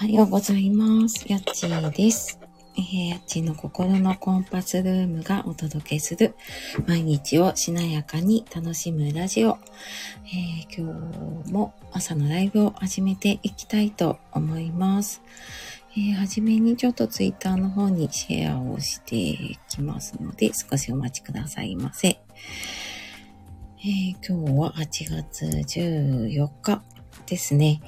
[0.00, 1.30] はようございます。
[1.30, 2.40] やっちーです。
[2.74, 6.34] えー、やっちーの心のコンパスルームがお届けする
[6.86, 9.58] 毎日をしなやかに楽しむラジオ。
[10.24, 15.20] えー、今日も朝のライブを始めていきたいと思います。
[15.92, 22.08] えー、はじめにちょっとツイッターの方にシェアをしていきますので、少しお待ちくださいませ。
[23.82, 26.82] えー、今日は8月14日
[27.30, 27.80] ですね。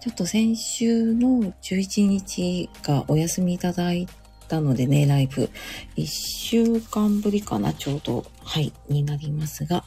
[0.00, 4.06] ちょっと先週の11日がお休みいただい
[4.48, 5.50] たのでね、ライブ。
[5.96, 9.84] 1週間ぶりかな、ちょうど、はい、になりますが、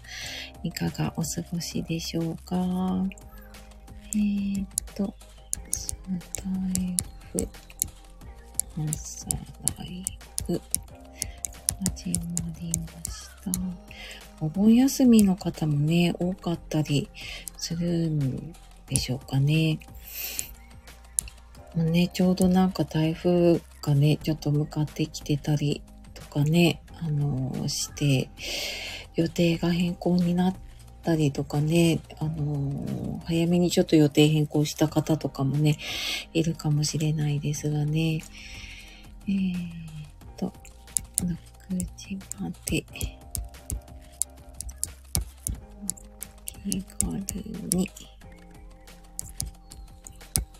[0.64, 2.56] いかがお過ごしでしょうか？
[4.16, 5.14] えー、っと、
[5.70, 5.96] ス
[6.34, 6.50] タ
[6.82, 6.96] イ
[7.32, 7.48] フ、
[8.76, 9.28] 朝
[9.78, 10.04] ライ
[10.48, 10.60] ブ、
[11.96, 12.24] 始ま
[12.60, 13.52] りました。
[14.42, 17.08] お盆休みの方もね、多かったり
[17.58, 18.54] するん
[18.88, 19.80] でしょうかね。
[21.76, 25.82] まあね、ちょうどなんか台風がね、ちょっと向かってきてたり
[26.14, 28.30] とかね、あのーして、
[29.16, 30.56] 予定が変更になっ
[31.04, 35.78] たりとかね、あのー早めにちょっと予定変更した方とかもね、
[36.34, 38.20] いるかもしれないですがね。
[39.28, 39.68] えーっ
[40.38, 40.54] と、
[41.68, 42.86] 6時まで。
[46.56, 47.22] 気軽
[47.76, 47.90] に。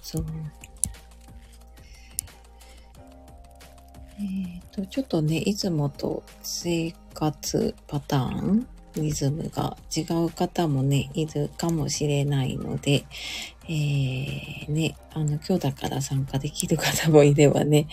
[0.06, 0.26] そう。
[4.20, 13.04] えっ、と、ちょっとね、いつもと生活パターン、リズムが違う方もね、いるかもしれないので、
[13.68, 17.88] えー、ね、あの、今日だから参加できる方もいればね、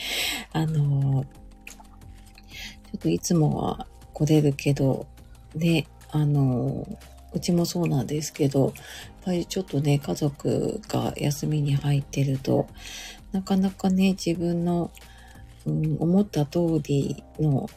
[0.52, 5.06] あの、ちょっといつもは来れるけど、
[5.54, 6.86] ね、あの、
[7.32, 8.74] うちもそうなんですけど、
[9.24, 12.68] ぱりちょっとね、家族が休みに入ってると、
[13.32, 14.90] なかなかね、自分の、
[15.66, 17.68] うん、思った通りの、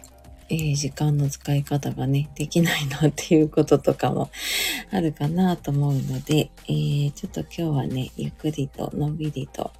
[0.50, 4.30] えー時間の使い方がね、できないなっていうこととかも
[4.92, 9.72] あるかなと思うので、えーちょっと今日はね、ゆっくりとのんびりと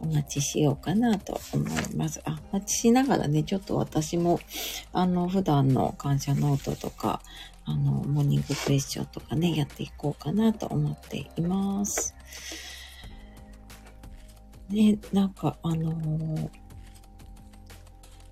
[0.00, 2.20] お待ちしようかなと思います。
[2.24, 4.40] あ、お待ちしながらね、ちょっと私も、
[4.92, 7.20] あの、普段の感謝ノートとか、
[7.66, 12.14] あの、モーニングクエスチョンとかね、やっていこうかなと思っています。
[14.68, 16.48] ね、なんか、あのー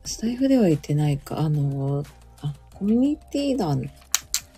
[0.04, 2.08] スタイフでは言ってないか、あのー
[2.42, 3.88] あ、コミュニティ欄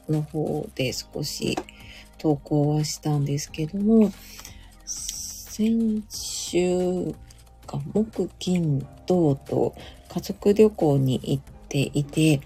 [0.08, 1.58] の方で少し
[2.18, 4.10] 投稿はしたんですけども、
[4.86, 7.14] 先週
[7.66, 9.74] か、木、金、土と
[10.08, 12.40] 家族旅行に行っていて、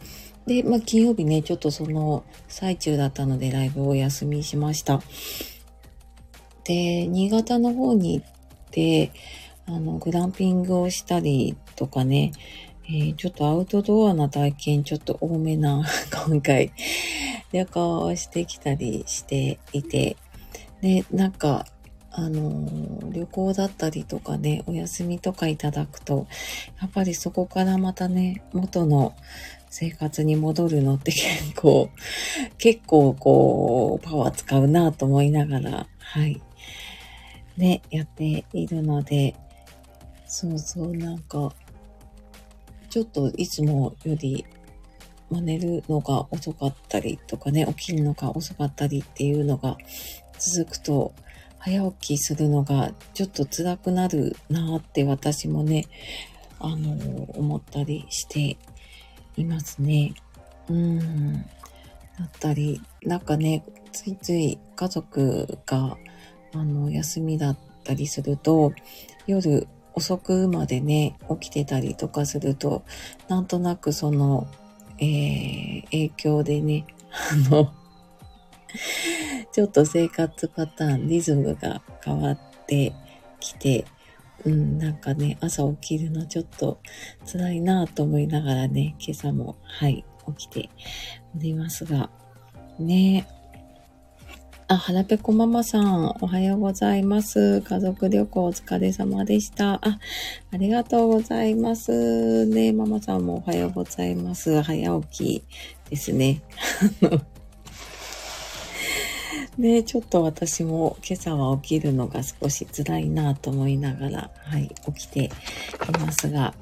[0.48, 5.02] で、まあ、金曜日ね、ちょっとその最中だったのでライブをお休みしました。
[6.64, 8.26] で、新潟の方に行っ
[8.70, 9.12] て、
[9.66, 12.32] あの、グランピングをしたりとかね、
[12.86, 15.84] えーちょっとアウトドアな体験ちょっと多めな
[16.26, 16.72] 今回
[17.52, 20.16] 旅行をしてきたりしていて、
[20.80, 21.66] で、なんか、
[22.10, 26.26] あの旅行だったりとかね、お休みとかいただくと、
[26.80, 29.14] やっぱりそこからまたね、元の
[29.70, 31.90] 生活に戻るのって結構、
[32.58, 36.40] 結構こう、パワー使うなと思いながら、はい。
[37.56, 39.34] ね、やっているので、
[40.26, 41.52] そうそう、なんか、
[42.88, 44.46] ちょっといつもより、
[45.30, 49.76] ま、寝るのが遅かったりとかね、起きるのが遅かったりっていうのが
[50.38, 51.12] 続くと、
[51.58, 55.86] 早起きするのがちょっと辛くなるなーって私もね、
[56.60, 58.56] あの思ったりして
[59.40, 60.14] いますね。
[60.68, 61.42] うん。
[62.18, 65.96] だったり、なんかね、ついつい家族が、
[66.54, 68.72] あの、休みだったりすると、
[69.26, 72.82] 夜遅くまでね、起きてたりとかすると、
[73.28, 74.46] なんとなくその、
[74.98, 77.72] えー影響でね、あの、
[79.52, 82.92] ちょっと生活パターン、リズムが変わって
[83.40, 83.86] きて、
[84.44, 86.80] うん、なんかね、朝起きるのちょっと
[87.30, 90.04] 辛いなと思いながらね、今朝も、はい、
[90.36, 90.70] 起きて
[91.36, 92.10] おりますが、
[92.78, 93.26] ね
[94.70, 97.62] あ、はらぺこママさん、おはようございます。
[97.62, 99.76] 家族旅行お疲れ様でした。
[99.76, 99.98] あ、
[100.52, 102.44] ありがとうございます。
[102.44, 104.60] ねママさんもおはようございます。
[104.60, 105.44] 早起き
[105.88, 106.42] ですね。
[107.02, 107.22] あの
[109.58, 115.30] ねちょっと私も今朝は起きるのが少し辛いなと思いながら、はい、起きてい
[116.00, 116.54] ますが、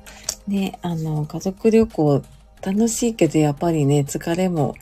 [0.49, 2.23] ね、あの、家族旅行
[2.63, 4.75] 楽しいけど、やっぱりね、疲れも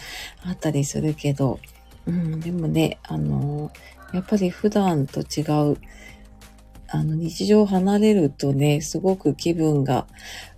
[0.44, 1.58] あったりするけど、
[2.06, 3.72] うん、でもね、あの、
[4.12, 5.78] やっぱり普段と違う、
[6.88, 10.06] あの、日常離れるとね、すごく気分が、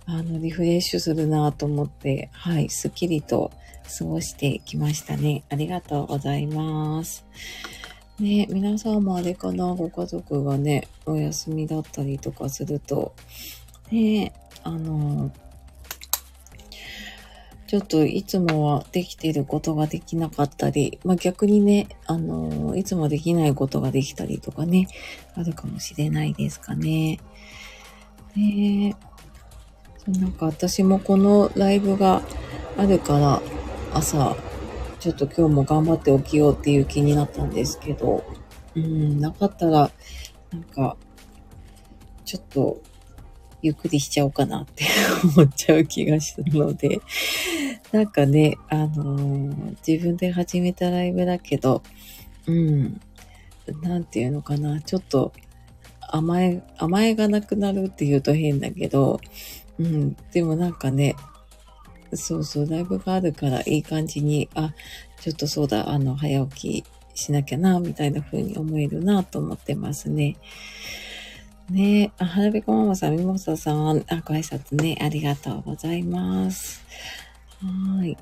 [0.05, 3.51] あの、リフレッシュするなと思って、はい、すっきりと
[3.87, 5.43] 過ごしてきましたね。
[5.49, 7.25] ありがとうございます。
[8.19, 13.13] ね、皆さんもあれかな、ご家族がね、お休みだったりとかすると、
[13.91, 15.31] ね、あの、
[17.67, 24.87] ちょっといつもはできていることができなかったり、まあ、逆にね、あの、いつもできないことができたりとかね、
[25.35, 27.19] あるかもしれないですかね。
[28.35, 28.95] ね
[30.07, 32.21] なんか私もこのライブが
[32.77, 33.41] あるから
[33.97, 34.35] 朝
[34.99, 38.23] ちょっと今日も頑張って起きようっていう気になったんですけど、
[38.75, 39.89] うん、なかったら、
[40.51, 40.95] なんか、
[42.23, 42.79] ちょっと、
[43.63, 44.85] ゆっくりしちゃおうかなって
[45.35, 46.99] 思っちゃう気がするので、
[47.91, 51.81] なんかね、あのー、自分で始めたライブだけど、
[52.45, 53.01] うん、
[53.81, 55.33] なんていうのかな、ちょっと
[56.01, 59.19] 甘え、甘えがなくなるって言うと変だけど、
[59.79, 61.15] うん、でもなんかね、
[62.17, 64.73] そうそう、ライブがあるからいい感じに、あ、
[65.21, 66.85] ちょっとそうだ、あの、早起き
[67.15, 70.35] しなきゃな、みたいな風に思えるな、と思ってますね。
[71.69, 76.83] ねあ、はなべこママさん、みもささん、あ、ご挨拶ね、ありがとうございます。
[77.61, 78.17] はい。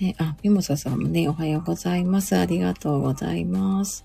[0.00, 2.36] ね、あ、みもささんもね、おはようございます。
[2.36, 4.04] ありがとうございます。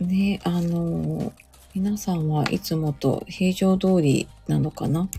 [0.00, 1.45] ね、あのー
[1.76, 5.10] 皆さんはいつもと平常通りなのかな？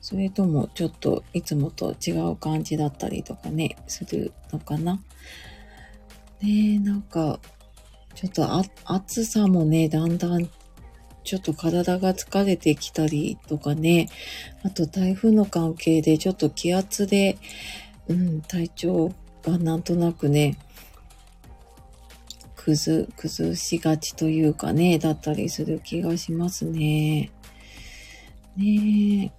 [0.00, 4.94] それともちょっといつもと違う感じだったりとかね、するのかな？
[6.42, 7.38] ねえ、なんか、
[8.16, 10.48] ちょっと暑さもね、だんだん
[11.22, 14.08] ちょっと体が疲れてきたりとかね、
[14.64, 17.38] あと台風の関係でちょっと気圧で、
[18.08, 19.12] うん、体調
[19.44, 20.58] がなんとなくね、
[22.66, 27.30] 崩、崩しがちというかね、だったりする気がしますね。
[28.56, 29.30] ねえ。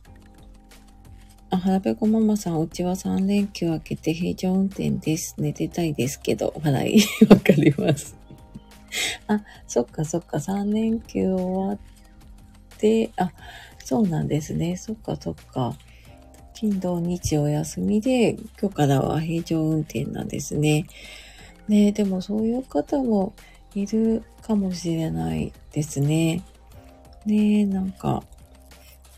[1.49, 5.35] あ、はらぺこママさん、うちは3連休明けて平常運転です。
[5.39, 7.01] 寝てたいですけど、笑い。
[7.27, 8.15] わかります。
[9.27, 11.79] あ、そっかそっか、3連休終わっ
[12.77, 13.33] て、あ、
[13.83, 14.77] そうなんですね。
[14.77, 15.77] そっかそっか。
[16.53, 20.85] 金土日お休みで、今日からは平常運転なんですね。
[21.67, 23.33] ねでもそういう方も
[23.75, 26.43] いるかもしれないですね。
[27.25, 28.23] ねなんか、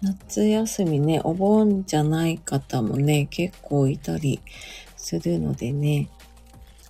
[0.01, 4.41] 夏休みね、お盆じゃない方もね、結構いたり
[4.97, 6.09] するのでね。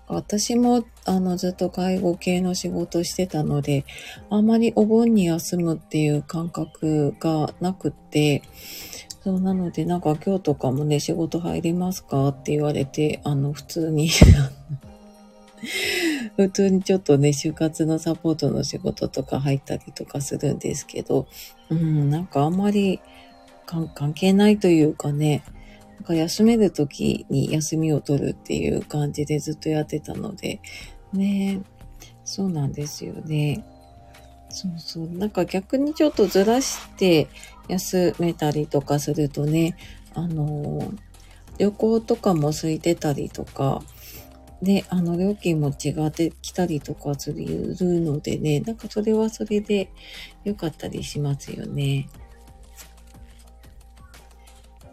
[0.07, 3.85] 私も、あの、ずっと介護系の仕事してたので、
[4.29, 8.41] あまりお盆に休むっていう感覚がなくって、
[9.23, 14.09] そうなので、なんか今日とかもね、仕事入りますかって言われて、あの、普通に
[16.38, 21.27] 普通にちょっとね、就活のサポートの仕事とか入ったりとかするんですけど、
[21.69, 23.01] うん、なんかあんまり
[23.65, 25.44] 関係ないというかね、
[25.97, 30.61] なんか休める時に休みを取るっていう感じでずっとやってたので、
[31.13, 31.61] ね、
[32.23, 33.63] そうなんですよね。
[34.50, 35.07] そうそう。
[35.07, 37.27] なんか逆にちょっとずらして
[37.67, 39.75] 休めたりとかするとね、
[40.15, 40.91] あの、
[41.57, 43.83] 旅行とかも空いてたりとか、
[44.61, 49.89] ね、あの、料金も違ってきたりとかするのでね、なんかそれはそれで
[50.44, 52.09] 良かったりしますよね。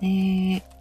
[0.00, 0.76] ねえ。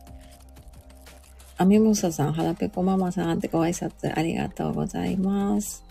[1.58, 5.86] アミモサさん、ハラペコママさんってご挨拶ありがとうございます。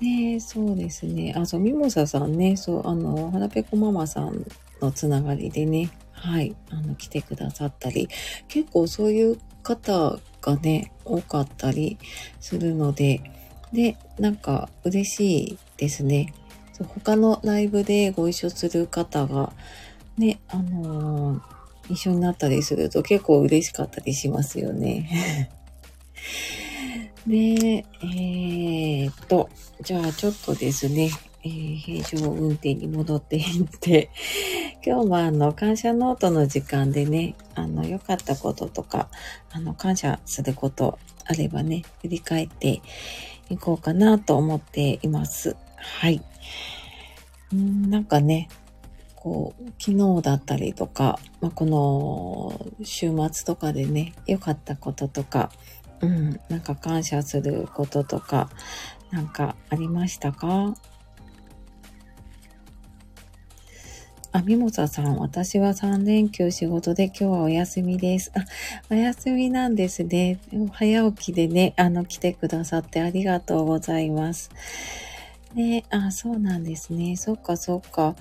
[0.00, 1.32] ねえ、そうですね。
[1.36, 4.44] あ、そう、ミモサさんね、そう、あの、ハラペコママさん
[4.80, 8.08] のつながりでね、はい、あの、来てくださったり、
[8.48, 11.96] 結構そういう方がね、多かったり
[12.40, 13.22] するので、
[13.72, 16.34] で、なんか嬉しいですね。
[16.96, 19.52] 他のライブでご一緒する方が、
[20.18, 25.50] ね、あのー、一緒になったりすると結構嬉しかったりしますよね。
[27.26, 29.48] で、えー、っと、
[29.80, 31.10] じゃあちょっとですね、
[31.44, 34.10] えー、平常運転に戻っていって、
[34.84, 39.08] 今日はあの、感謝ノートの時間でね、あの、良かったこととか、
[39.50, 42.80] あの、感謝することあればね、振り返って
[43.50, 45.56] いこうかなと思っています。
[45.76, 46.22] はい。
[47.54, 48.48] んなんかね、
[49.16, 55.50] こう、昨日だったりとか、まあ、この週末とかでね、良かったこととか、
[56.00, 58.50] うん、なんか感謝することとか、
[59.10, 60.74] なんかありましたか？
[64.34, 68.32] あ、みもささん、私は3連休仕事で今日はお休みです。
[68.34, 68.46] あ、
[68.90, 70.38] お休みなんですね。
[70.72, 74.50] 早起きでね、あの、来てくださってありがとうございます。
[75.52, 77.14] ね、あ、そうなんですね。
[77.16, 78.16] そっかそっか。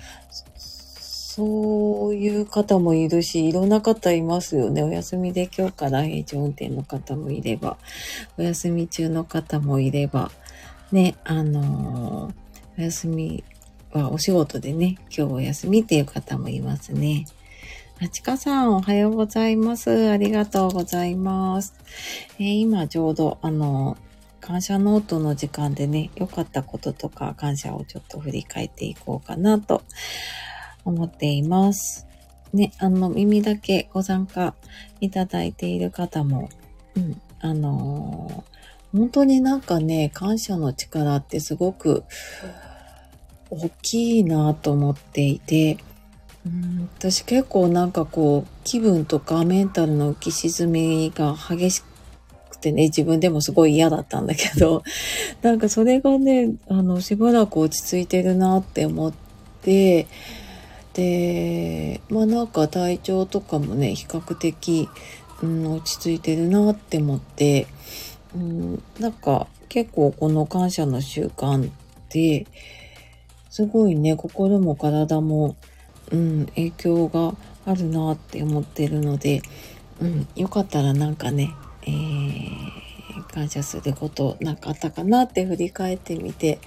[0.58, 4.84] そういう方もいるし、いろんな方いますよね。
[4.84, 7.78] お休みで今日から平常運転の方もいれば、
[8.38, 10.30] お休み中の方もいれば、
[10.92, 13.46] ね、あのー、お休み
[13.94, 17.26] はお仕事でね、今日お休みっていう方もいますね。
[18.00, 20.10] あちかさん、おはようございます。
[20.10, 21.76] ありがとうございます。
[22.40, 23.98] えー、今ちょうど、あの
[24.40, 29.84] 感謝ノートの時間でね、良かったこととか感謝をちょっと振り返っていこうかなと
[30.86, 32.08] 思っています。
[32.54, 34.56] ね、あの、耳だけご参加
[35.00, 36.50] いただいている方も、
[36.96, 42.04] うん、あのー、本当になんかね、感謝の力ってすごく
[43.52, 45.78] 大きいなと思っていて、
[46.46, 51.84] うん、私結構なんかこう、気分とかメンタルの浮き沈みが激し
[52.50, 54.84] くてね、自分でもすごい嫌だったんだけど、
[55.44, 59.14] なんかそれがね、あの、しばらく落ち着いてるなって思っ
[59.62, 60.08] て、
[60.94, 64.90] で、まあなんか体調とかもね、比較的、
[65.44, 67.68] うん、落ち着いてるなって思って、
[68.34, 71.72] うん、なんか結構この感謝の習慣っ
[72.10, 72.48] て、
[73.52, 75.58] すごいね、心も体も、
[76.10, 79.42] うん、影響があるなって思ってるので、
[80.02, 81.54] うん、よかったらなんかね、
[81.84, 86.60] えー、感謝することなかったかなって振り返ってみて、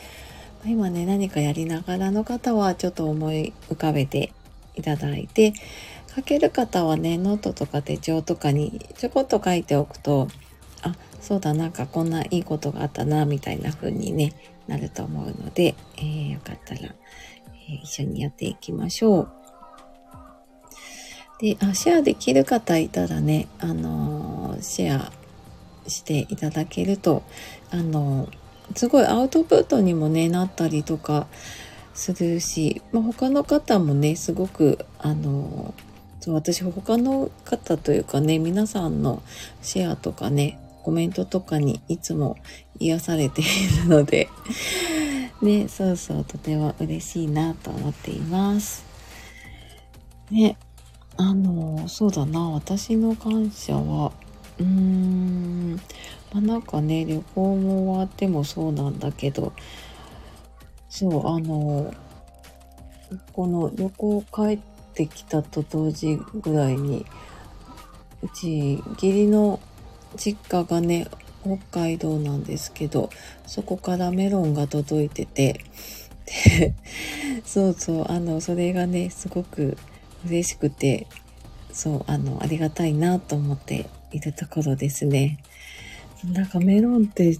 [0.66, 4.34] 今ね、何かやりながらの方はちょっと思い浮かべて
[4.74, 5.54] いただいて、
[6.14, 10.28] 書ける方はね、ノートとか手帳とかにちょこっと書いておくと、
[10.82, 14.34] あ、そうだ、なんかこんないいことがあったな、みたいな風にね、
[14.66, 19.28] なると思うので、えー、よかったら、えー、一緒にやっていきましょう。
[21.40, 25.12] で、あ、シェアできる方いたらね、あのー、シェア
[25.88, 27.22] していただけると、
[27.70, 28.44] あのー
[28.74, 31.26] すごいアウトプットにもねなったりとか
[31.92, 35.74] するし、まあ、他の方もねすごくあの
[36.20, 39.22] そう私他の方というかね皆さんの
[39.62, 42.36] シェアとかねコメントとかにいつも
[42.78, 43.44] 癒されてい
[43.82, 44.28] るので。
[45.42, 48.84] ねそうそうとても嬉しいなと思っています。
[50.30, 50.56] ね
[51.16, 54.12] あのそうだな私の感謝は
[54.58, 55.80] うーん
[56.34, 59.52] まあ、なんかね、旅行も終わってもそうなんだけど、
[60.88, 61.94] そう、あの、
[63.32, 64.58] この旅行帰っ
[64.94, 67.06] てきたと同時ぐらいに、
[68.20, 69.60] うち、義理の
[70.16, 71.08] 実家がね、
[71.42, 73.10] 北海道なんですけど、
[73.46, 75.60] そこからメロンが届いてて、
[76.26, 76.74] で、
[77.44, 79.76] そうそう、あの、それがね、すごく
[80.26, 81.06] 嬉しくて、
[81.72, 85.38] そう、あの、ありがたいなと思っているところですね。
[86.32, 87.38] なんかメロンって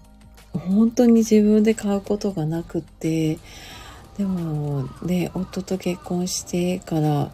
[0.52, 3.38] 本当に自分で買うことがなくって
[4.18, 7.32] でもね夫と結婚してから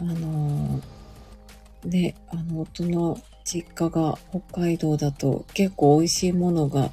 [0.00, 0.80] あの
[1.84, 6.90] ねあの夫の実家が北海道だと結構美味しいものが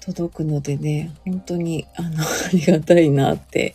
[0.00, 3.74] 届くのでね本当にあの ありがたいなって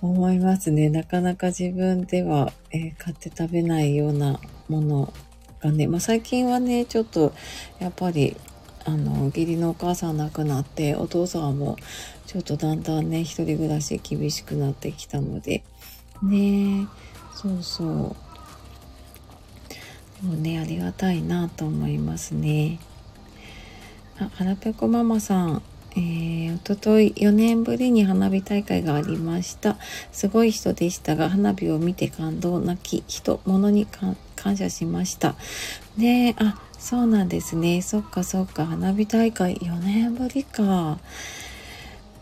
[0.00, 0.88] 思いますね。
[0.90, 4.38] なかなか自分では、えー、買って食べないような
[4.68, 5.12] もの
[5.60, 7.32] がね、まあ、最近はねちょっと
[7.80, 8.36] やっぱり
[8.84, 11.76] あの義理のお母さん亡くなってお父さんも
[12.26, 15.64] ちょっとだんだんね一人暮らし厳しくなってきたので
[16.22, 16.86] ね
[17.34, 18.27] そうそう。
[20.22, 22.78] もうねありがたいなと思いますね
[24.18, 25.62] あはらぺこママさん
[25.96, 29.76] えー、おととい4年ぶりに花火大会がありました。
[30.12, 35.34] すごい人でしたが、花火を見て感動、泣き、人、物に感謝しました。
[35.96, 37.82] ねあ、そうなんですね。
[37.82, 40.98] そっかそっか、花火大会4年ぶりか。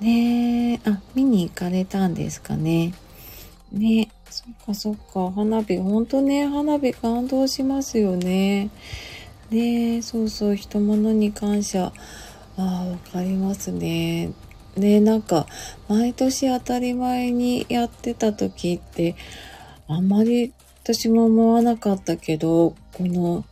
[0.00, 2.94] ねあ、見に行かれたんですかね。
[3.72, 8.68] ねそっかそっか、花火、ほんとね、花火感動しますよね。
[9.48, 11.90] ねそうそう、人物に感謝。
[12.58, 14.34] ああ、わかりますね。
[14.76, 15.46] ねなんか、
[15.88, 19.16] 毎年当たり前にやってた時って、
[19.88, 20.52] あんまり
[20.82, 23.46] 私も思わなかったけど、この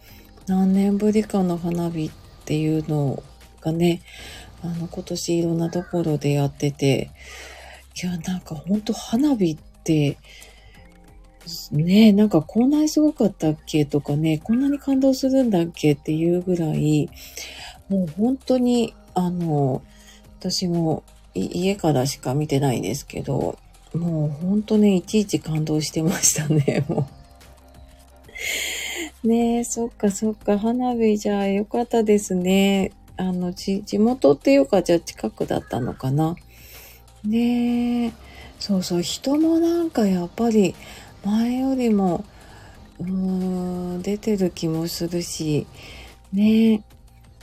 [0.46, 2.10] 何年ぶりかの花火っ
[2.44, 3.22] ていうの
[3.62, 4.02] がね、
[4.62, 7.10] あの、今年いろんなところでやってて、
[8.02, 10.18] いや、なんかほんと花火って、
[11.72, 17.10] ねえなんかこんなにすごかったっけとかね、こんなに感動するんだっけっていうぐらい、
[17.88, 19.82] もう本当に、あの、
[20.38, 21.02] 私も
[21.34, 23.58] 家からしか見てないですけど、
[23.94, 27.08] もうほんとね、いちいち感動してましたね、 も
[29.22, 29.28] う。
[29.28, 32.92] ねえ、そっかそっか、花火じゃあよかったですね。
[33.16, 36.36] あの、地元っていうか、じゃあ近くだったのかな。
[37.24, 38.12] ねえ、
[38.58, 40.74] そうそう、人もなんかやっぱり
[41.24, 42.24] 前よりも、
[43.00, 43.06] うー
[43.98, 45.66] ん、出てる気もするし、
[46.32, 46.82] ね、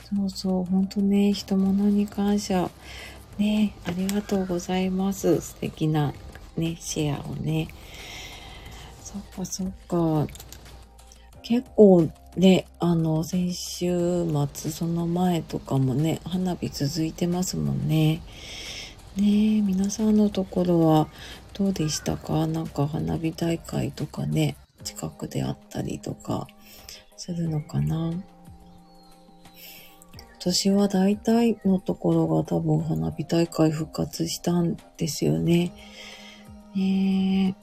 [0.04, 2.70] そうそう、ほんとね、人物に感謝。
[3.38, 5.40] ねありがとうございます。
[5.40, 6.12] 素敵な
[6.56, 7.68] ね、シェアをね。
[9.02, 10.26] そっかそっか。
[11.42, 14.24] 結構ね、あの、先週
[14.54, 18.22] 末、その前とかもね、花火続いてますもんね。
[19.16, 21.08] ねえ皆さんのところは
[21.52, 22.46] どうでしたか？
[22.46, 26.46] なんか花火大会とかね、近くであったりとか
[27.16, 28.12] するのかな？
[30.38, 35.72] 私は大体のところが多分花火大会復活したんですよね。
[36.74, 37.62] ねえ。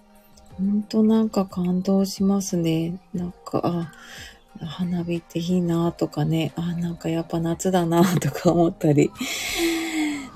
[0.56, 3.00] ほんとなんか感動しますね。
[3.13, 3.91] なんか、あ、
[4.65, 9.10] 花火っていいなとかね、あ、なんかやっぱ夏だなとか思ったり。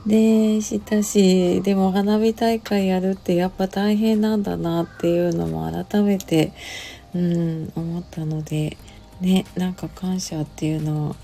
[0.06, 6.52] で、したし、でも花火大会やるってやっぱ大変なんだなっていうのも改めて、
[7.16, 8.78] うん、思ったので、
[9.22, 11.16] ね、なんか感謝っていうのは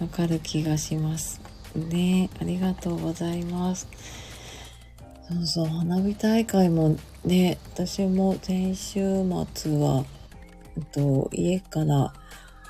[0.00, 1.40] わかる気がします。
[1.74, 3.88] ね、ありがとうございます。
[5.28, 9.00] そうそう、花火大会もね、私も先週
[9.54, 10.04] 末は、
[10.76, 12.12] えっと、家から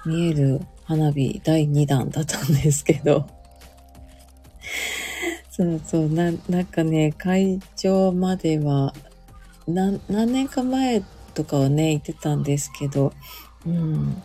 [0.07, 3.27] 見える花火第2弾だったんですけど、
[5.55, 8.95] そうそう、な、なんかね、会場までは、
[9.69, 11.03] 何、年か前
[11.35, 13.13] とかはね、行ってたんですけど、
[13.67, 14.23] うん、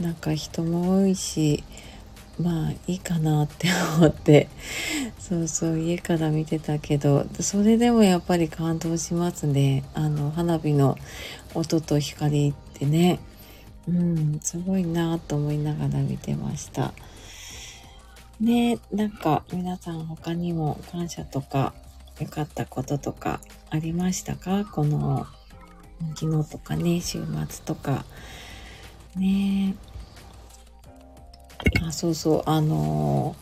[0.00, 1.62] なんか人も多いし、
[2.40, 4.48] まあいいかなって思って
[5.20, 9.84] そうそう家から見てたけどそれでもやっぱり感動しますね。
[9.94, 10.98] あの花火の
[11.54, 13.20] 音と光ってね。
[13.86, 16.92] うんすごいなと思いながら見てました。
[18.44, 21.72] ねなんか皆さん他にも感謝とか
[22.20, 24.64] 良かったこととかありましたか？
[24.64, 25.26] この
[26.14, 28.04] 昨日とかね週末とか。
[29.16, 29.74] ね。
[31.82, 33.36] あそうそうあの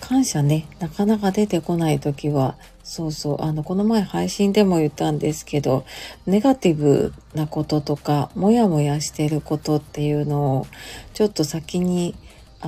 [0.00, 5.84] ー、感謝ねなかなか出てこない時はそうそうあのこの前配信でも言ったんですけど
[6.26, 10.66] ネガティブなこととかモヤモヤしてることっていうのを
[11.12, 12.14] ちょっと先に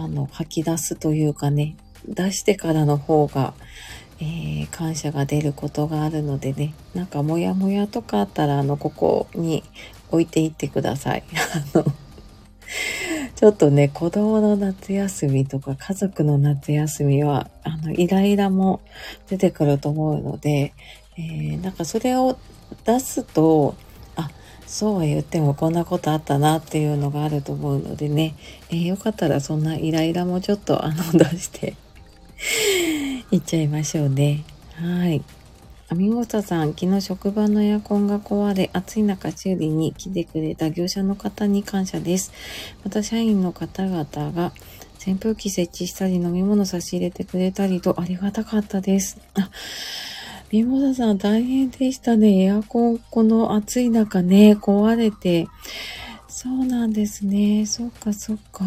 [0.01, 3.55] あの吐き出すというかね出してからの方が、
[4.21, 9.65] えー、感謝が出ることがあるのでねなんかモヤモヤとかあったらあのここに
[10.11, 11.25] 置いていってください。
[11.75, 11.85] あの
[13.37, 18.81] ちょっとね、子供の夏休みとか家族の夏休みは、あの、イライラも
[19.29, 20.73] 出てくると思うので、
[21.19, 22.39] えー、なんかそれを
[22.87, 23.75] 出すと、
[24.67, 28.35] そうは言ってもこんなことあったなっていうのがあると思うのでね、
[28.71, 31.77] えー、よかったらそんなイライラもちょっとあの出して
[33.31, 34.45] いっちゃいましょうね。
[34.75, 35.23] はい。
[35.89, 42.33] アミゴサさん、昨日職場のエアコンが壊れ、暑い中修理に来てくれた業者の方に感謝です。
[42.83, 44.53] また社員の方々が
[45.01, 49.19] 扇風機設置したり飲み物差し入れてくれたりとありがたかったです。
[49.35, 49.49] あ、
[50.53, 52.45] ミモザさん大変でしたね。
[52.45, 55.49] エアコン、この暑い中ね、壊れて。
[56.29, 57.67] そうなんですね。
[57.67, 58.65] そっかそっか。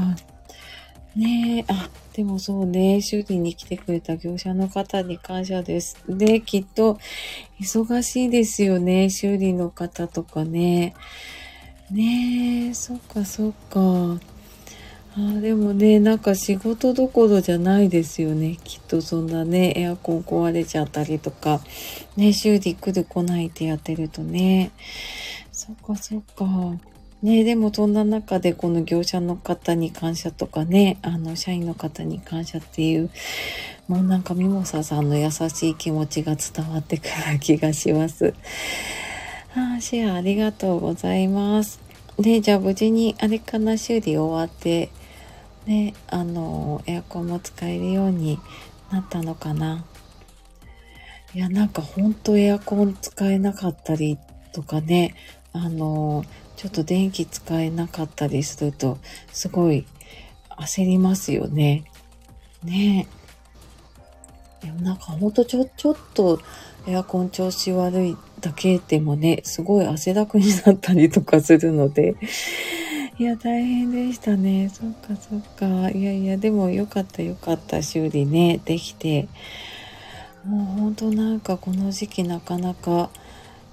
[1.15, 5.97] ねえ、あ、でもそうね、修理に来てくれた業者の方に感謝です。
[6.07, 6.99] で、きっと
[7.61, 10.93] 忙しいですよね、修理の方とかね。
[11.91, 14.19] ねえ、そっかそっか。
[15.37, 18.57] あでもね、なんか仕事どころじゃないですよね。
[18.63, 21.59] きっとそんなね、エアコン壊れちゃったりとか、
[22.15, 24.71] ね、修理来る来ないってやってるとね。
[25.51, 26.45] そっかそっか。
[27.21, 33.09] ねでもそんな中でこの業者の方に感謝とかね、あの、社員の方に感謝っていう、
[33.89, 38.33] もうなんかミモサさんの優しい気持ちが伝わってくる気がします。
[39.53, 41.81] あ、シェアありがとうございます。
[42.17, 44.89] で、じゃあ無事にあれかな、修理終わって、
[45.65, 48.39] ね、あの、エアコンも使えるように
[48.91, 49.85] なったのかな。
[51.33, 54.17] いや、なんかほんとエアコン使えなかったり
[54.51, 55.15] とかね、
[55.53, 58.97] あの、ちょっと電気使えなかったりすると、
[59.31, 59.85] すごい
[60.57, 61.83] 焦りますよね。
[62.63, 63.07] ね
[64.63, 64.65] え。
[64.65, 66.39] でもなんかほんとちょ、ちょっと
[66.87, 72.15] エアコン調子悪いだけでもね、すごい汗だくになったりとかするので、
[73.19, 74.69] いや、大変でしたね。
[74.69, 75.89] そっかそっか。
[75.91, 77.81] いやいや、でもよかったよかった。
[77.81, 79.27] 修理ね、できて。
[80.45, 83.09] もうほんとなんかこの時期なかなか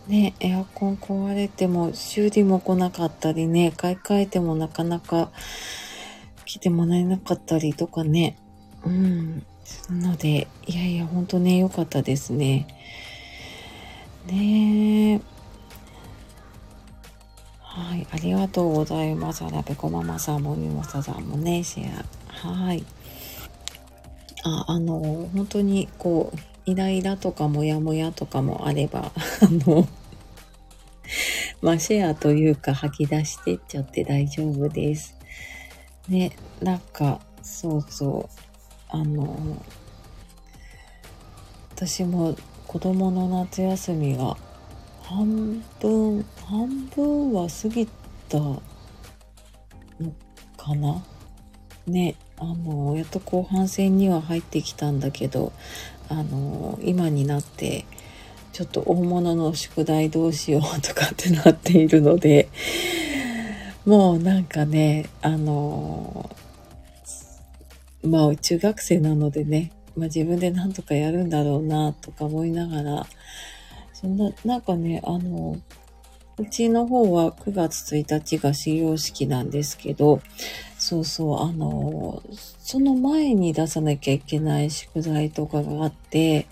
[0.09, 5.31] ね、エアコン壊れても修理も来なかったりね、買い替えてもなかなか
[6.45, 8.37] 来てもらえなかったりとかね。
[8.85, 9.45] うん。
[9.91, 12.67] なので、いやいや、ほんとね、良かったですね。
[14.27, 15.36] ねえ。
[17.77, 19.45] はい、ありがとうございます。
[19.45, 22.49] あらべこママさんもみもささんもね、シェア。
[22.49, 22.83] はい。
[24.45, 29.13] あ、あの、本当にこう、イライラとかモヤモヤとかもあれば、 あ
[29.69, 29.87] の、
[31.61, 35.15] まあ、シェアというか吐き出してっちゃって大丈夫です。
[36.09, 38.41] ね、なんか、そうそう、
[38.89, 39.37] あの、
[41.75, 42.35] 私も
[42.67, 44.39] 子供の夏休みが
[45.09, 47.87] 半分、半分は過ぎ
[48.29, 48.61] たの
[50.57, 51.01] かな？
[51.87, 55.53] ね、あの、やっと後半戦には入ってきたんだけど、
[56.09, 57.85] あの、今になって、
[58.53, 62.49] ちょっと大物の宿題どうしようとかってなっているので、
[63.85, 66.35] もうなんかね、あの、
[68.03, 73.07] まあ中学生なのでね、まあ自分で何とかやるんだろうなとか思いながら、
[73.99, 75.57] そんな、なんかね、あの、
[76.37, 80.21] うちの方は9月1日が始業式なんですけど、
[80.77, 82.23] そうそう、あの、
[82.59, 86.47] その前に出さなきゃいけない宿題とかがあって、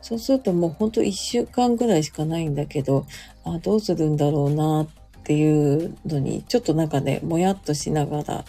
[0.00, 3.04] そうするともうほんと1週間ぐらいしかないんだけど、
[3.44, 4.88] あ、どうするんだろうなっ
[5.24, 8.44] ていうのに、ちょっとなんかね、もやっとしながら、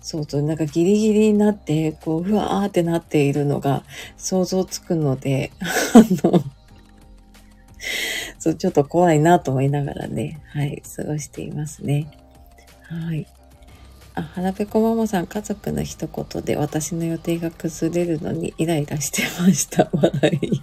[0.00, 3.84] そうそう、なんかギリギリになって、こう、うわーってなっているのが
[4.16, 6.42] 想像つくので、 あの、
[8.38, 12.10] そう、ちょっと怖いなと思いながらね、はい、過ごしていますね。
[12.82, 13.26] はい。
[14.14, 19.88] あ、腹ペコママさん、家族の一言で私の予定が崩れるのにイライラしてました。
[19.94, 20.62] 笑い。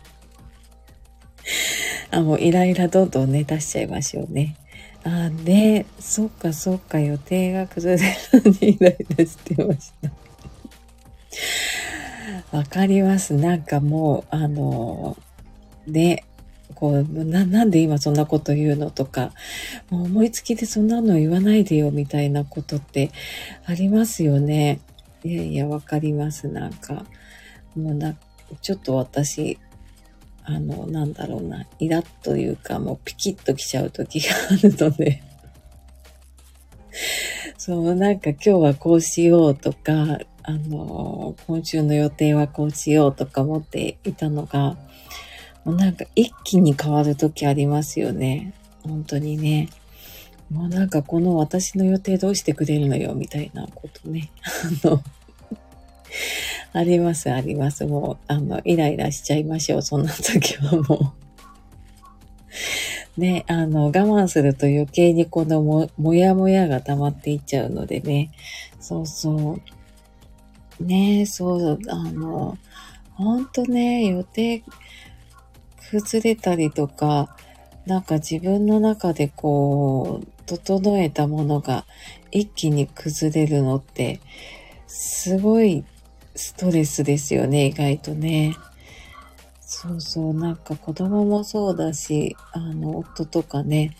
[2.11, 4.55] あ、もうイライラどんどんね、出しちゃいましょうね。
[5.03, 10.11] あ、ね、そっかそっか、予定が崩れるのに イライラしてました。
[12.57, 13.33] わかります。
[13.33, 15.17] なんかもう、あの、
[15.85, 16.25] ね、
[16.79, 19.31] こう、な、なんで今そんなこと言うのとか、
[19.89, 23.09] もう思いつきでそんなの言わないでよみたいなことって
[23.65, 24.79] ありますよね。
[25.23, 26.47] いやいや、わかります。
[26.47, 27.05] なんか、
[27.75, 28.15] もうな、
[28.61, 29.57] ちょっと私、
[30.43, 35.23] あの、なんだろうな、イラッというか、もうピキッときちゃう時があるので
[37.57, 44.77] そう、なんか今日はこうしようとか、あの、今週の予定はこうしようとか思っていたのが、
[45.67, 48.53] もうなんか一気に変わる時ありますよね。
[48.83, 49.67] 本当にね。
[50.49, 54.31] もうなんかこの私の予定どうしてくれるのよ、みたいなことね。
[54.85, 55.03] あの、
[56.71, 57.85] あります、あります。
[57.85, 59.81] もう、あの、イライラしちゃいましょう。
[59.81, 61.13] そんな時はも
[63.17, 63.19] う。
[63.19, 68.31] ね、あの、我慢すると余計にこのも、もやもやが溜まっていっちゃうのでね。
[68.79, 69.59] そうそ
[70.79, 70.83] う。
[70.85, 72.57] ねそう、あの、
[73.15, 74.63] ほんとね、予定、
[75.91, 77.35] 崩れたりとか、
[77.85, 81.85] なんか自分の中でこう、整えたものが
[82.31, 84.19] 一気に崩れるのって、
[84.87, 85.83] すごい
[86.35, 88.55] ストレスですよね、意外とね。
[89.61, 93.97] そうそう、なんか子供もそうだし、あの、夫とかね、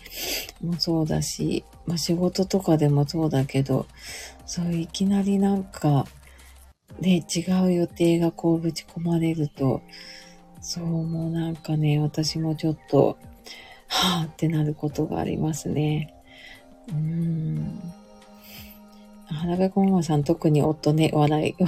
[0.62, 3.86] もそうだし、まあ仕事とかでもそうだけど、
[4.46, 6.06] そういきなりなんか、
[7.00, 9.82] ね、違う予定がこうぶち込まれると、
[10.60, 13.18] そう、もうなんかね、私もちょっと、
[13.88, 16.14] はぁってなることがありますね。
[16.88, 17.80] うーん。
[19.26, 21.56] 花部小ママさん、特に夫ね、笑い。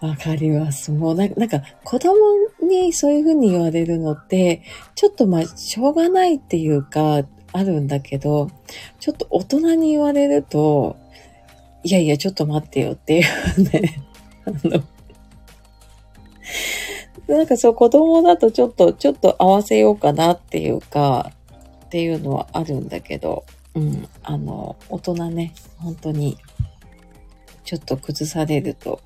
[0.00, 0.92] わかります。
[0.92, 2.14] もうな、なんか、子供
[2.62, 4.62] にそういうふうに言われるのって、
[4.94, 8.50] ちょっとまあ、しょうがないっていうか、あるんだけど、
[9.00, 10.96] ちょっと大人に言われると、
[11.82, 14.02] いやいや、ちょっと待ってよっていうね、
[14.44, 14.82] あの、
[17.28, 21.32] なんかそう子供だとちょっと、ちょっと合わせようかなっていうか、
[21.84, 26.38] っていうのはあるんだけど、うん、あの、大人ね、本当に、
[27.64, 29.00] ちょっと崩されると、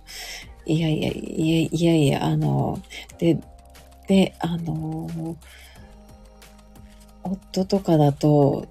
[0.66, 2.80] いやいや、いやいやいや、あの、
[3.18, 3.38] で、
[4.06, 5.36] で、あの、
[7.24, 8.66] 夫とかだと、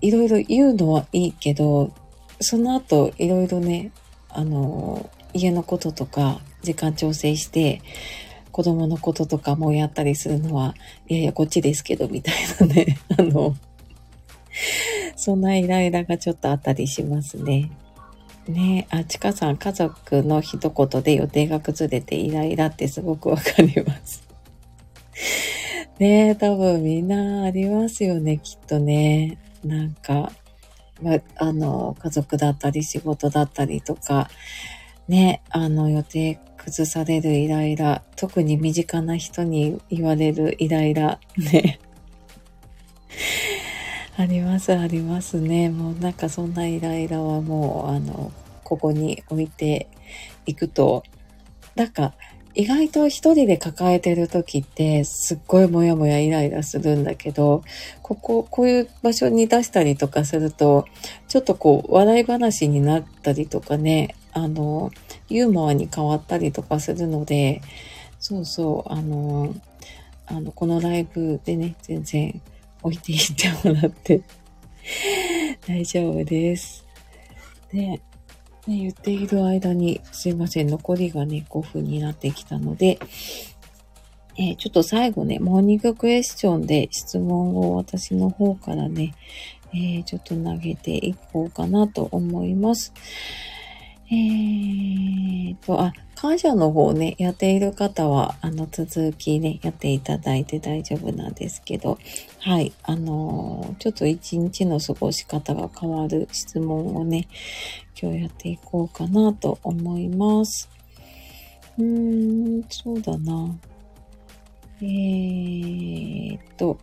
[0.00, 1.92] いろいろ言うのはいいけど、
[2.40, 3.92] その後、いろいろね、
[4.28, 7.80] あの、家のこととか、時間調整して、
[8.50, 10.74] 子供のこととかもやったりするのは、
[11.08, 12.98] いやいや、こっちですけど、みたいなね。
[13.16, 13.54] あの、
[15.14, 17.70] そんなイライラがちょっとあったりしますね。
[18.48, 24.26] ねあ、ちかさん、家族の一言で予定が崩れてイライラってすごくわかります。
[26.00, 29.38] ね、多分みんなありますよね、きっとね。
[29.64, 30.32] なんか、
[31.02, 34.30] ま、あの、家族だったり仕事だったりとか、
[35.08, 41.78] ね、あの、予定崩されるイライラ、特に身近な人に言われるイライラ、ね。
[44.18, 45.70] あります、ありますね。
[45.70, 48.32] もうなんかそんなイライラはもう、あの、
[48.64, 49.86] ここに置いて
[50.44, 51.04] いくと、
[51.76, 52.14] なんか、
[52.54, 57.62] 意外と一人で抱えてる時ってすっごいモヤモヤイライラするんだけど、
[58.02, 60.86] ここ、こういう場所に出したりとかすると、
[61.28, 64.90] ちょっとこう笑い話になったりとかね、あの、
[65.28, 67.62] ユーモアに変わったりとかするので、
[68.18, 69.54] そうそう、あの、
[70.26, 72.40] あの、このライブでね、全然
[72.82, 74.22] 置いていってもらって
[75.66, 76.84] 大丈夫です。
[77.72, 78.00] で、ね、
[78.66, 82.98] 言っている間に、すいません、残りがね、5分になってきたので、
[84.38, 89.14] えー、ちょっと最後ね、モーニングクエスチョンで質問を私の方からね、
[89.72, 92.92] えー、ちょっと投げていこうかなと思います。
[94.08, 101.98] えーと、あ、感謝の方ね、やっている方は、あの、続きね、やっていただいて大丈夫なんですけど、
[102.40, 107.28] はい、あのー、ちょっと一日の過ごし方が変わる質問をね、
[108.00, 110.68] 今日やっていこうかなと思います。
[111.78, 113.54] うーん、そうだな。
[114.80, 116.78] えーと、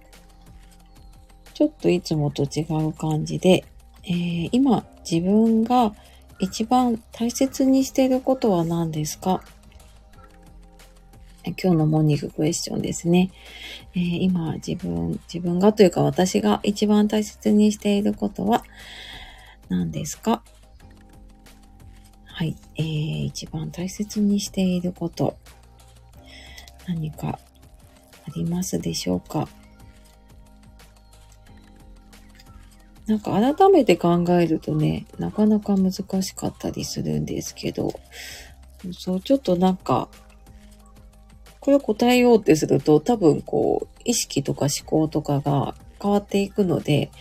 [1.54, 3.64] ちょっといつもと違う感じで、
[4.04, 5.94] えー、今自分が
[6.40, 9.42] 一番大切にしていることは何ですか？
[11.46, 13.32] 今日のモーニングクエスチョンですね。
[13.96, 18.64] えー、今自分、自分がというか私が一番大切にしていることは
[19.70, 20.44] 何ですか？
[22.26, 25.38] はい、えー、一番大切にしていること。
[26.88, 27.40] 何か
[28.28, 29.48] ありますでしょうか？
[33.08, 38.00] なんか改めて考えるとね、なかなか難しかったりするんですけど、
[38.92, 40.10] そう、ちょっとなんか、
[41.60, 47.12] これを答えようってすると多分こう、意識とか思考とかが変わっていくので、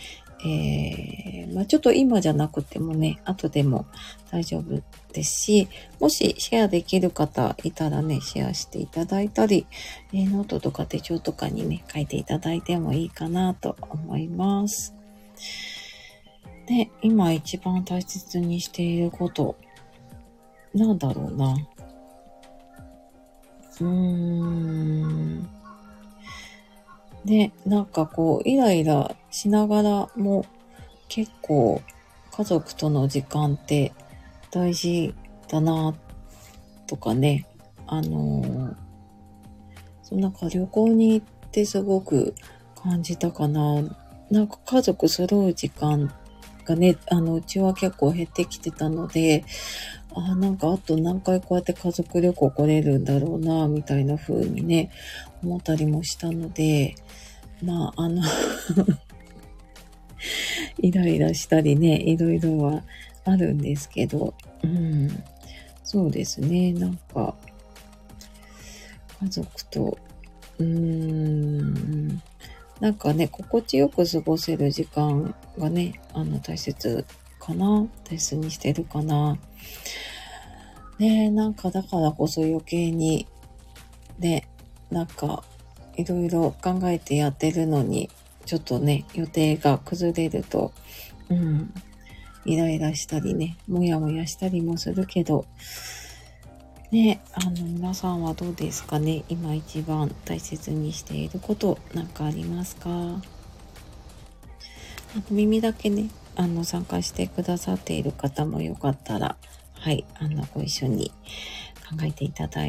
[0.45, 3.85] えー、まあ、ちょっと今じゃなくてもね、後でも
[4.29, 4.81] 大丈夫
[5.13, 5.69] ですし、
[5.99, 9.65] もしシェアできる方いたらね、シェアしていただいたり、
[10.11, 14.93] えー、ノートとか手帳とかにね、書いていただいてもいいかなと思います。
[16.65, 19.55] で、今一番大切にしていること、
[20.73, 21.55] なんだろうな。
[23.81, 25.49] うーん。
[27.25, 30.45] で、なんかこう、イライラしながらも、
[31.09, 31.81] 結構、
[32.31, 33.93] 家族との時間って
[34.51, 35.13] 大事
[35.47, 35.93] だな、
[36.87, 37.45] とかね。
[37.87, 38.75] あのー、
[40.01, 42.33] そなんか旅行に行ってすごく
[42.81, 43.81] 感じたかな。
[44.31, 46.13] なんか家族揃う時間
[46.65, 49.45] がね、あの、うちは結構減ってきてたので、
[50.15, 54.91] あなんかあと何回こうやって家族旅行来れるんだろうな、みたいな風にね、
[55.43, 56.95] 思ったりもしたので、
[57.63, 58.21] まあ、あの
[60.79, 62.83] イライラしたりね、いろいろは
[63.25, 65.23] あるんですけど、うん、
[65.83, 67.35] そうですね、なんか、
[69.21, 69.97] 家族と、
[70.59, 72.21] うーん、
[72.79, 77.05] なんかね、心地よく過ごせる時間がね、あの、大切
[77.39, 79.37] かな大切にしてるかな。
[80.99, 83.27] ねなんかだからこそ余計に、
[84.19, 84.47] ね、
[84.89, 85.43] なんか、
[85.95, 88.09] いろいろ考えてやってるのに、
[88.45, 90.73] ちょっとね、予定が崩れると、
[91.29, 91.73] うん、
[92.45, 95.45] イライラしたりね、もやもやしたりもするけど、
[96.93, 99.23] ね、あの、皆さんはどうですかね？
[99.27, 103.19] 今一番大切にしていることなんかありますか？
[105.31, 109.37] 耳だけね、あの、参加してくださっている方もよかったら、
[109.73, 111.11] はい、あの、ご一緒に
[111.89, 112.61] 考えていただ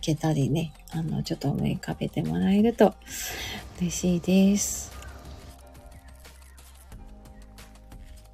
[0.00, 2.94] けたりね、あの、ちょっと思い浮かべてもらえると
[3.80, 4.92] 嬉しいです。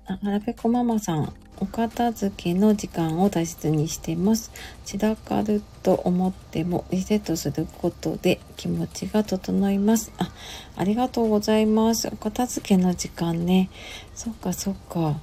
[0.05, 4.53] あ、はらぺこママさん、お片付けの時間を大切にしてます。
[4.85, 10.13] 散らかると思ってもリセットすることで気持ちが整います。
[10.19, 10.31] あ、
[10.77, 12.09] ありがとうございます。
[12.09, 13.71] お片付けの時間ね。
[14.15, 15.21] そっかそっか。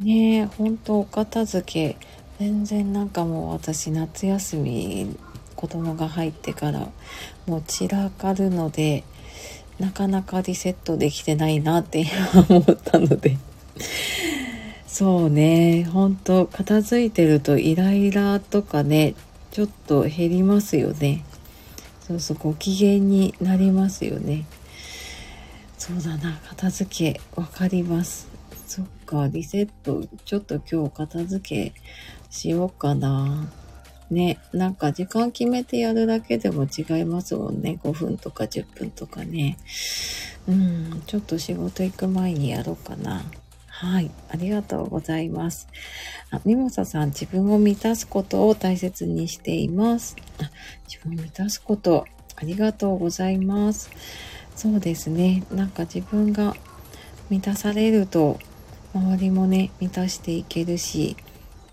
[0.00, 1.96] ねえ、ほんとお片付け。
[2.38, 5.16] 全然なんかもう私夏休み
[5.54, 6.88] 子供が入ってから
[7.46, 9.04] もう散らかるので
[9.78, 12.04] なかなかリセットできてないなって
[12.48, 13.36] 思ったので
[14.92, 19.14] そうね、ほんと片付いてるとイライラとかね、
[19.50, 21.24] ちょっと減りますよね。
[22.06, 24.44] そうそう、ご機嫌になりますよね。
[25.78, 28.28] そうだな、片付け、わかります。
[28.66, 31.80] そっか、リセット、ちょっと今日片付け
[32.28, 33.50] しようかな。
[34.10, 37.78] ね、なんか時間決めてやるだけでも違いますもんね。
[37.82, 39.56] 5分とか10分とかね。
[40.46, 43.24] うん、ちょっと仕事行く前にやろうかな。
[43.82, 44.12] はい。
[44.28, 45.66] ありがとうございます。
[46.30, 50.14] あ、ミモサさん、自分を満たすことを大切にしています。
[50.40, 50.52] あ、
[50.88, 53.90] 自分を満たすこと、ありがとうございます。
[54.54, 55.42] そうですね。
[55.50, 56.54] なんか自分が
[57.28, 58.38] 満たされると、
[58.94, 61.16] 周りもね、満たしていけるし、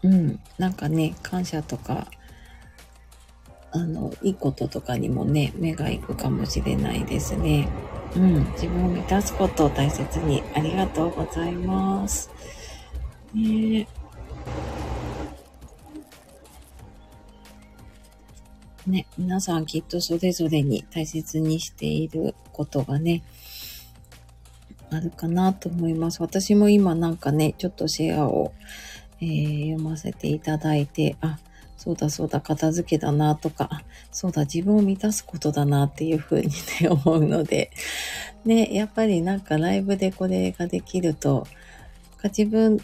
[0.01, 2.07] うん、なんかね、感謝とか、
[3.71, 7.69] あの、いいこととかにもね、目が行くかもしれないですね。
[8.15, 12.29] うん、自分を満たすことを大切にありがとうございます。
[13.33, 13.87] ね
[18.87, 23.23] ね、皆さんきっとそれぞれに大切にしていることがね、
[24.89, 26.21] あるかなと思います。
[26.21, 28.53] 私も今なんかね、ちょっとシェアを、
[29.21, 31.37] えー、読ませていただいて、あ、
[31.79, 36.49] そうだそうだ、片付けだなとか、そうだ、自分を満たすことだなっていうふうに
[36.81, 37.71] ね、思うので、
[38.43, 41.47] ね、やっぱりなんかライブでこれができると、
[42.21, 42.81] 自分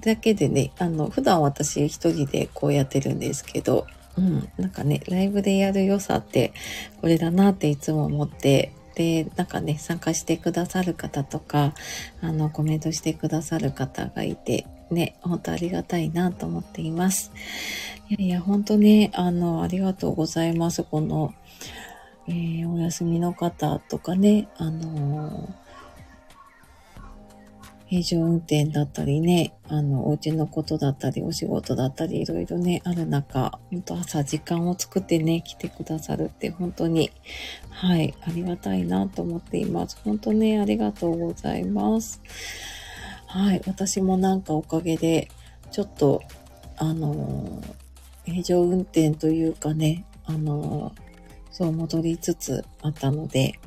[0.00, 3.86] だけでね、あの、普段私一人でこうやってるんですけど、
[4.18, 6.52] うん、なんかね、ライブでやる良さって
[7.00, 11.72] これだなっていつも思って、で、なんかね、参加してくださる方とか、
[12.20, 17.32] あの、コメントしてくださる方がいて、ね、本当ありがたいなと思っています。
[18.08, 20.82] いやいや、本当ね、あの、ありがとうございます。
[20.82, 21.34] この、
[22.28, 25.48] えー、お休みの方とかね、あの
[27.86, 37.12] 平常運転だったりね、あの、お家のことだったり、お仕事だったり、いろいろね、ある中、本当朝時間を作ってね、来てくださるって、本当に、
[37.70, 39.98] はい、ありがたいなと思っています。
[40.02, 42.22] 本当ね、ありがとうございます。
[43.34, 45.28] はい、私もなんかおかげで、
[45.72, 46.22] ちょっと、
[46.76, 47.60] あの
[48.24, 50.92] 平常運転というかね、あの
[51.50, 53.58] そう戻りつつあったので、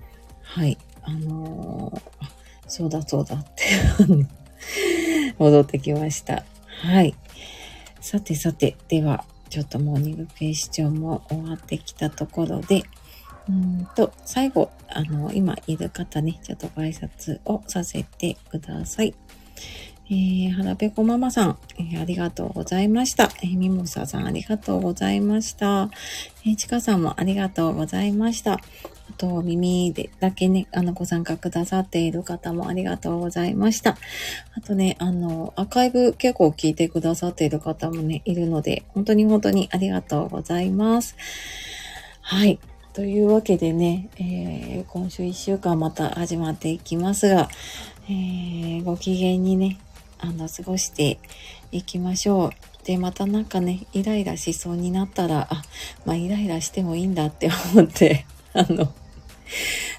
[0.42, 2.30] はい、あのー、
[2.66, 3.66] そうだそうだって
[5.38, 6.46] 戻ってきました。
[6.84, 7.14] はい。
[8.00, 12.84] さてさて、では、ちょっとモーニング警視庁も終わってきたところで、
[13.50, 19.14] うんと、最後、あの、今いる方ね、ちょっとご挨拶をさせてください。
[20.10, 23.26] えー、はらぺこママさん、えー、ありがとうございました。
[23.44, 25.90] えー、ミモサさん、ありがとうございました。
[26.46, 28.54] えー、ちかさんもありがとうございました。
[28.54, 28.60] あ
[29.18, 33.98] と、耳でだけね、あの、ご参加くださっている方もありがとうございました。
[34.56, 41.18] あとね、あの、アーカイブ結構聞いてくださっている方もね、いるので、本当に本当にありがとうございます。
[42.22, 42.60] はい。
[42.94, 47.48] というわけでね、えー、今週1週間また始まっていきますが、
[48.10, 49.78] えー、ご機嫌にね、
[50.20, 51.20] あの、過ごして
[51.72, 52.86] いきましょう。
[52.86, 55.62] で、またなんかね、イライラしそうになったら、あ、
[56.06, 58.94] まあ、イライラしてもいいんだって思って、 あの、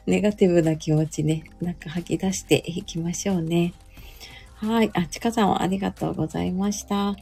[0.06, 3.74] ネガティブな気持ちね、なんか吐き出していきましょうね。
[4.56, 4.90] はい。
[4.94, 7.14] あ、ちかさんありがとうございました。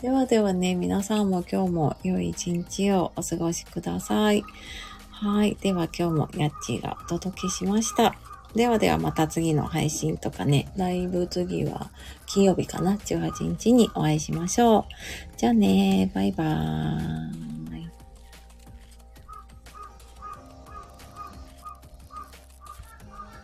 [0.00, 4.44] ではではね、皆さんも今日も良い一日をお過ごしください。
[5.10, 5.56] はい。
[5.60, 8.14] では今日もやっちーがお届けしました。
[8.54, 11.90] ではではまた次の配信とかね、ライブ次は
[12.26, 14.84] 金曜日かな ?18 日にお会いしましょう。
[15.36, 17.63] じゃあねバイバーイ。